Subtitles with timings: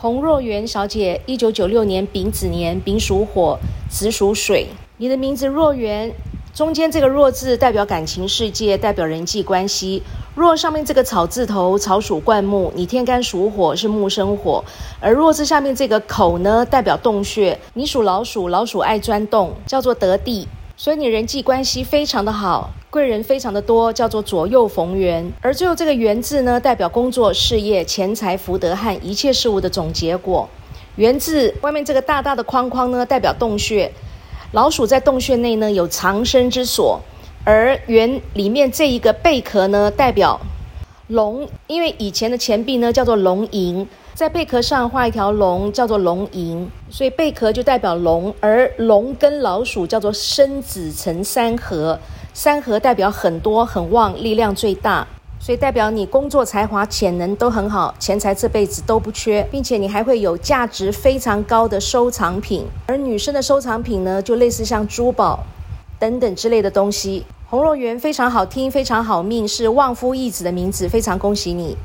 [0.00, 3.58] 洪若元小姐，一九九六年丙子年，丙属火，
[3.90, 4.68] 子属水。
[4.98, 6.12] 你的名字若元，
[6.54, 10.04] 中间这个若字代表感情世界，代表人际关系。
[10.36, 14.64] 若上面这个草字头，草属灌木，你天干属火，是木生火。
[15.00, 17.58] 而若字下面这个口呢，代表洞穴。
[17.74, 20.46] 你属老鼠，老鼠爱钻洞，叫做得地。
[20.76, 25.30] 所以你人际关系非常的好，贵人非常的多，叫做左右逢源。
[25.42, 30.48] 而最后这个源字呢，代表工作、事业、钱财、福德和一切事物的总结果。
[30.96, 33.92] 源字外面这个大大的框框呢，代表洞穴。
[34.52, 36.98] 老鼠在洞穴内呢，有藏身之所。
[37.44, 40.40] 而源里面这一个贝壳呢，代表
[41.08, 43.86] 龙，因为以前的钱币呢叫做龙银。
[44.18, 51.96] 在贝壳上画一条龙，叫做龙吟，所以贝壳就代表龙，而龙跟老鼠叫做生子成三合，
[52.34, 55.06] 三合代表很多很旺，力量最大，
[55.38, 65.44] 所以代表你工作才华潜能都很好，钱财这辈子都不缺，并且你还会有价值非常高的收藏品，而女生的收藏品呢，就类似像珠宝
[66.00, 67.24] 等等之类的东西。
[67.48, 71.76] 洪若元非常好听，非常好命，是旺夫益子的名字，非常恭喜你。